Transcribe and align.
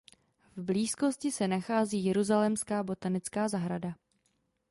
V 0.55 0.63
blízkosti 0.63 1.31
se 1.31 1.47
nachází 1.47 2.05
Jeruzalémská 2.05 2.83
botanická 2.83 3.47
zahrada. 3.47 3.95